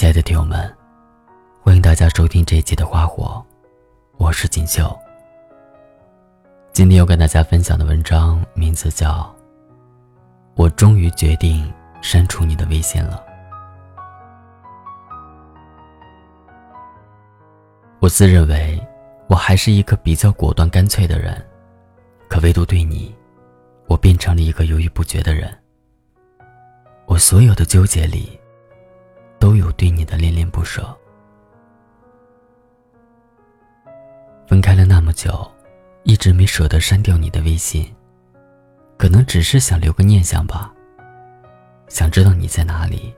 [0.00, 0.58] 亲爱的听友们，
[1.62, 3.44] 欢迎大家收听这一期的《花火》，
[4.16, 4.98] 我是锦绣。
[6.72, 9.10] 今天要跟大家分享的文章名字叫
[10.54, 11.70] 《我终于决定
[12.00, 13.22] 删除你的微信了》。
[18.00, 18.82] 我自认为
[19.28, 21.46] 我还是一个比较果断干脆的人，
[22.26, 23.14] 可唯独对你，
[23.86, 25.54] 我变成了一个犹豫不决的人。
[27.04, 28.39] 我所有的纠结里。
[29.40, 30.96] 都有对你的恋恋不舍。
[34.46, 35.50] 分开了那么久，
[36.04, 37.90] 一直没舍得删掉你的微信，
[38.98, 40.70] 可能只是想留个念想吧。
[41.88, 43.12] 想知道你在哪里，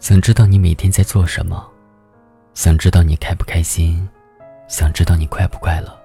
[0.00, 1.70] 想知道你每天在做什么，
[2.54, 4.06] 想知道你开不开心，
[4.66, 5.96] 想知道你快不快乐。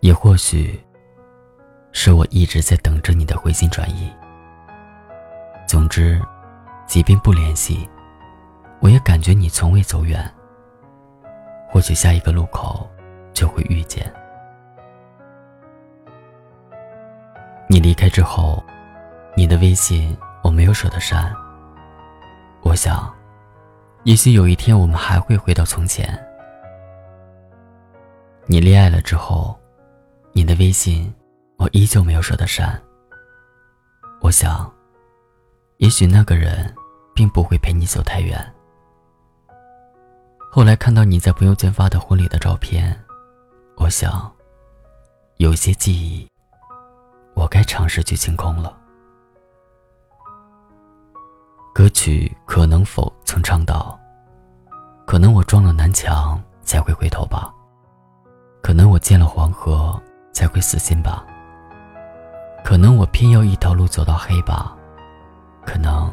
[0.00, 0.78] 也或许，
[1.92, 4.10] 是我一直在等着你的回心转意。
[5.68, 6.20] 总之。
[6.86, 7.88] 即便不联系，
[8.84, 10.30] 我也感觉你从未走远。
[11.70, 12.86] 或许下一个路口
[13.32, 14.12] 就会遇见。
[17.66, 18.62] 你离开之后，
[19.34, 21.34] 你的微信我没有舍得删。
[22.60, 23.10] 我想，
[24.02, 26.06] 也许有一天我们还会回到从前。
[28.44, 29.58] 你恋爱了之后，
[30.34, 31.10] 你的微信
[31.56, 32.78] 我依旧没有舍得删。
[34.20, 34.70] 我想。
[35.78, 36.72] 也许那个人，
[37.14, 38.38] 并不会陪你走太远。
[40.54, 42.96] 后来看到你在朋友圈发的婚礼的照片，
[43.74, 44.30] 我想，
[45.38, 46.30] 有些记忆，
[47.34, 48.72] 我该尝试去清空了。
[51.74, 53.98] 歌曲可能否曾唱到，
[55.04, 57.52] 可能我撞了南墙才会回头吧，
[58.62, 60.00] 可能我见了黄河
[60.32, 61.26] 才会死心吧，
[62.62, 64.72] 可能我偏要一条路走到黑吧。
[65.66, 66.12] 可能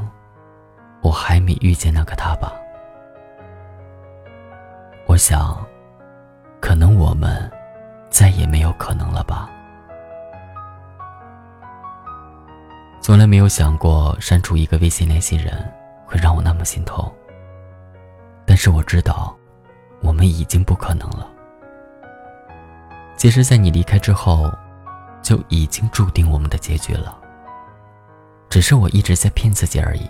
[1.03, 2.52] 我还没遇见那个他吧。
[5.12, 5.62] 我想，
[6.61, 7.52] 可能我们
[8.10, 9.49] 再也没有可能了吧。
[13.02, 15.70] 从来没有想过删除一个微信联系人
[16.05, 17.14] 会让我那么心痛。
[18.45, 19.36] 但是我知道，
[20.02, 21.30] 我们已经不可能了。
[23.17, 24.50] 其实，在你离开之后，
[25.21, 27.20] 就已经注定我们的结局了。
[28.50, 30.10] 只是我一直在骗自己而已。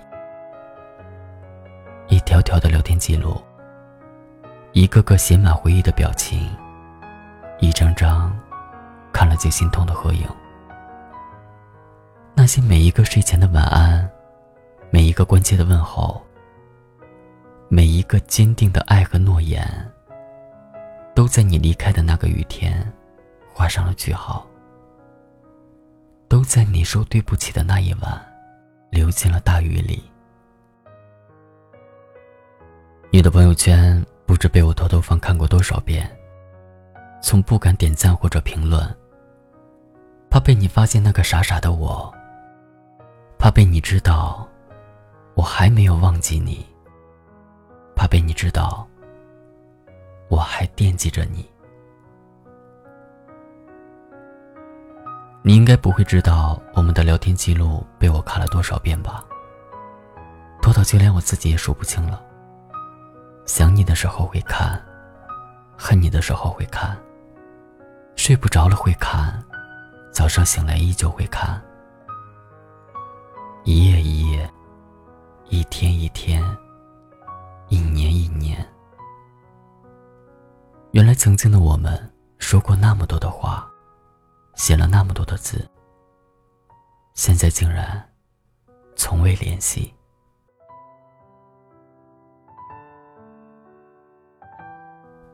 [2.07, 3.41] 一条条的聊天记录，
[4.73, 6.49] 一个个写满回忆的表情，
[7.59, 8.35] 一张张
[9.11, 10.25] 看了就心痛的合影。
[12.33, 14.09] 那些每一个睡前的晚安，
[14.89, 16.21] 每一个关切的问候，
[17.67, 19.65] 每一个坚定的爱和诺言，
[21.13, 22.91] 都在你离开的那个雨天，
[23.53, 24.45] 画上了句号。
[26.27, 28.27] 都在你说对不起的那一晚。
[28.91, 30.03] 流进了大雨里。
[33.09, 36.09] 你的朋友圈不知被我偷偷翻看过多少遍，
[37.21, 38.81] 从不敢点赞或者评论，
[40.29, 42.09] 怕被你发现那个傻傻的我，
[43.37, 44.47] 怕被你知道
[45.35, 46.65] 我还没有忘记你，
[47.93, 48.87] 怕被你知道
[50.29, 51.45] 我还惦记着你。
[55.41, 59.25] 你应该不会知道我们的聊天记录被我看了多少遍吧？
[60.61, 62.23] 多到就连我自己也数不清了。
[63.45, 64.81] 想你的时候会看，
[65.77, 66.97] 恨你的时候会看，
[68.15, 69.43] 睡不着了会看，
[70.11, 71.61] 早上醒来依旧会看。
[73.63, 74.49] 一夜一夜，
[75.49, 76.43] 一天一天，
[77.67, 78.65] 一年一年。
[80.91, 83.67] 原来曾经的我们说过那么多的话。
[84.53, 85.67] 写了那么多的字，
[87.15, 88.07] 现在竟然
[88.95, 89.91] 从未联系。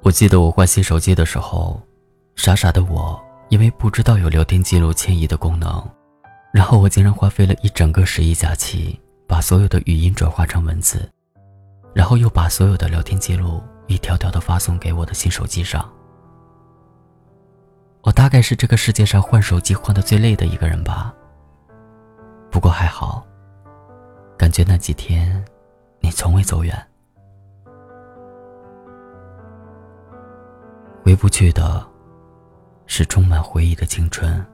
[0.08, 1.82] 我记得我换新手机的时候，
[2.38, 5.86] 傻傻的我因为不知道有聊天记录迁移的功能，
[6.54, 11.12] 然后我竟然花费了一整个十一假期，把所有的语音转化成文字，
[11.94, 15.86] 然后又把所有的聊天记录一条条的发送给我的新手机上。
[18.04, 21.14] 我大概是这个世界上换手机换的最累的一个人吧。
[22.50, 23.28] 不过还好，
[24.38, 25.44] 感觉那几天，
[26.00, 26.88] 你从未走远。
[31.08, 31.88] 回不去的，
[32.86, 34.46] 是充满回忆的青春。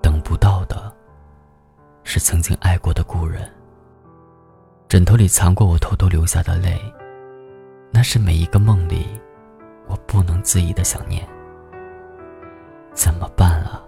[0.00, 0.90] 等不到的，
[2.04, 3.46] 是曾经爱过的故人。
[4.88, 6.80] 枕头里藏过我偷偷流下的泪，
[7.92, 9.08] 那是每一个梦里，
[9.88, 11.22] 我不能自已的想念。
[12.94, 13.84] 怎么办啊？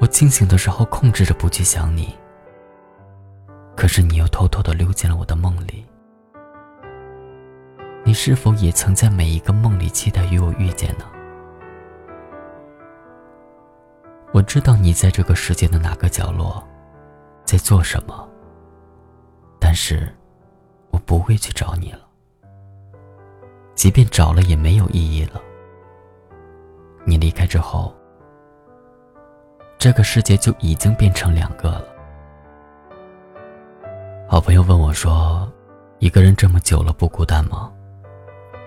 [0.00, 2.16] 我清醒的时候控制着不去想你，
[3.76, 5.84] 可是你又偷偷的溜进了我的梦里。
[8.08, 11.04] 你是否也曾在每一个梦里期待与我遇见呢？
[14.32, 16.66] 我知道你在这个世界的哪个角落，
[17.44, 18.26] 在做什么。
[19.60, 20.10] 但是，
[20.90, 22.00] 我不会去找你了。
[23.74, 25.38] 即便找了，也没有意义了。
[27.04, 27.94] 你离开之后，
[29.76, 31.84] 这个世界就已经变成两个了。
[34.26, 35.46] 好朋友问我说
[36.00, 37.70] ：“一个人这么久了，不孤单吗？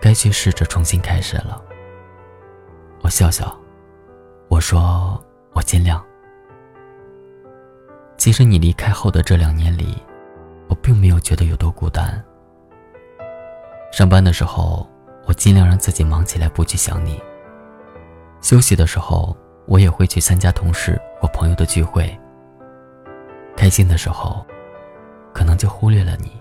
[0.02, 1.62] 该去试着重新开始了。”
[3.02, 3.56] 我笑笑，
[4.50, 6.04] 我说：“我尽量。”
[8.18, 9.96] 其实你离开后的这两年里，
[10.68, 12.22] 我并没有觉得有多孤单。
[13.92, 14.90] 上班的时候，
[15.26, 17.22] 我尽量让自己忙起来，不去想你。
[18.42, 19.38] 休息的时候，
[19.68, 22.20] 我也会去参加同事或朋友的聚会。
[23.56, 24.44] 开心的时候。
[25.34, 26.41] 可能就忽略了你，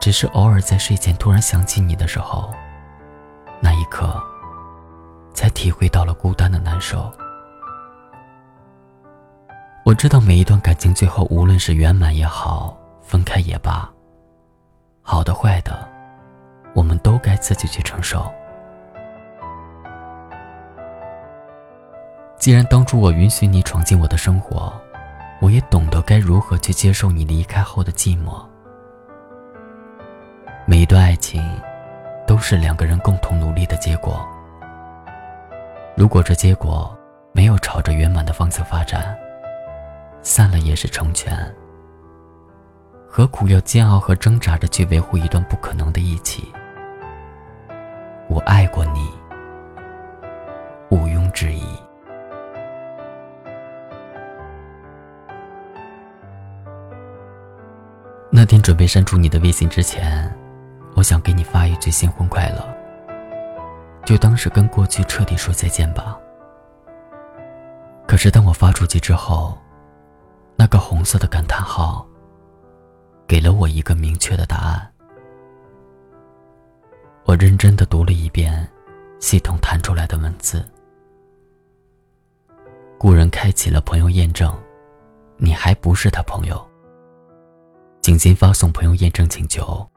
[0.00, 2.52] 只是偶尔在睡前突然想起你的时候，
[3.60, 4.22] 那一刻，
[5.34, 7.12] 才体会到了孤单的难受。
[9.84, 13.88] 我知道每一段感情最后，无论是圆满也好，分开也罢，
[15.02, 15.88] 好的坏的，
[16.74, 18.30] 我们都该自己去承受。
[22.38, 24.72] 既然当初我允许你闯进我的生活。
[25.40, 28.44] 我也懂得该如何去接受你离开后的寂寞。
[30.88, 31.44] 一段爱情，
[32.26, 34.26] 都是两个人共同努力的结果。
[35.94, 36.98] 如果这结果
[37.30, 39.14] 没有朝着圆满的方向发展，
[40.22, 41.36] 散了也是成全。
[43.06, 46.50] 何苦要煎熬和挣扎着去维护一段不可能的一起？
[48.26, 49.10] 我爱过你，
[50.88, 51.66] 毋庸置疑。
[58.30, 60.34] 那天准备删除你的微信之前，
[60.98, 62.76] 我想给你发一句新婚快乐，
[64.04, 66.18] 就当是跟过去彻底说再见吧。
[68.04, 69.56] 可是当我发出去之后，
[70.56, 72.04] 那个红色的感叹号，
[73.28, 74.92] 给了我一个明确的答案。
[77.22, 78.68] 我认真的读了一遍，
[79.20, 80.68] 系统弹出来的文字。
[82.98, 84.52] 故人开启了朋友验证，
[85.36, 86.60] 你还不是他朋友。
[88.02, 89.88] 请先发送朋友验证请求，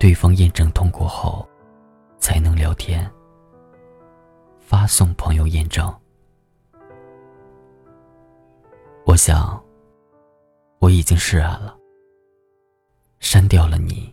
[0.00, 1.46] 对方验证通过后，
[2.18, 3.08] 才能聊天。
[4.58, 5.94] 发送朋友验证。
[9.04, 9.62] 我想，
[10.78, 11.76] 我已经释然了，
[13.18, 14.10] 删掉了你，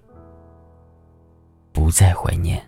[1.72, 2.67] 不再怀念。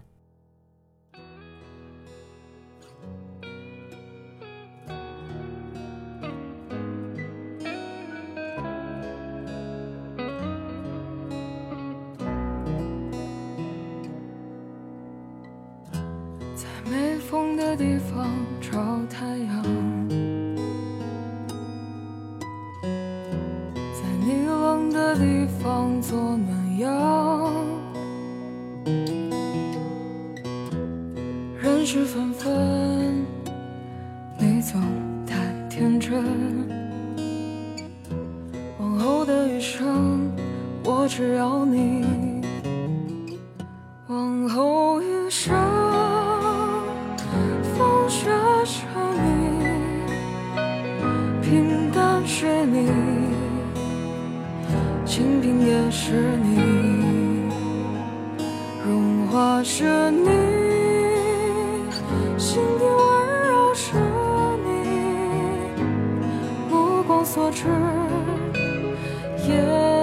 [17.29, 18.27] 风的地方
[18.59, 18.71] 找
[19.07, 19.63] 太阳，
[22.81, 27.53] 在你冷的地方做暖阳。
[31.61, 33.23] 人事纷纷，
[34.39, 34.81] 你总
[35.27, 35.35] 太
[35.69, 36.23] 天真。
[38.80, 40.31] 往后的余生，
[40.83, 42.19] 我只要你。
[55.19, 57.44] 清贫也是你，
[58.88, 60.30] 融化是你，
[62.38, 62.97] 心底温
[63.49, 63.97] 柔是
[64.64, 64.69] 你，
[66.71, 67.68] 目光所至
[69.45, 69.98] 也。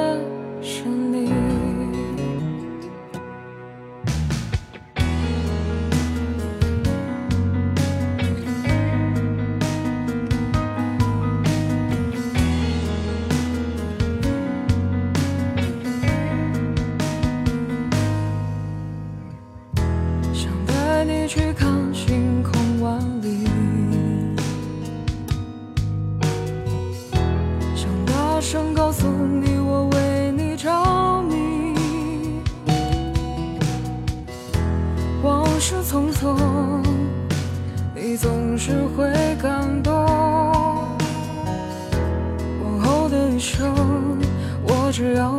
[38.57, 39.93] 总是会感动。
[42.63, 43.71] 往后的余生，
[44.63, 45.36] 我只要